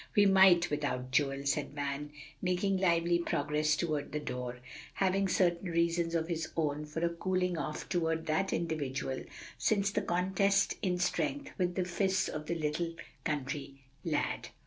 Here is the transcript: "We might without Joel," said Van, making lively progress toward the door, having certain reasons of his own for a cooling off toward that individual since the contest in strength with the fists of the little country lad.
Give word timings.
"We 0.15 0.25
might 0.25 0.71
without 0.71 1.11
Joel," 1.11 1.45
said 1.45 1.75
Van, 1.75 2.09
making 2.41 2.77
lively 2.77 3.19
progress 3.19 3.75
toward 3.75 4.11
the 4.13 4.19
door, 4.19 4.57
having 4.95 5.27
certain 5.27 5.69
reasons 5.69 6.15
of 6.15 6.27
his 6.27 6.49
own 6.57 6.85
for 6.87 7.05
a 7.05 7.09
cooling 7.09 7.55
off 7.55 7.87
toward 7.87 8.25
that 8.25 8.51
individual 8.51 9.23
since 9.59 9.91
the 9.91 10.01
contest 10.01 10.73
in 10.81 10.97
strength 10.97 11.51
with 11.59 11.75
the 11.75 11.85
fists 11.85 12.27
of 12.29 12.47
the 12.47 12.55
little 12.55 12.95
country 13.23 13.83
lad. 14.03 14.49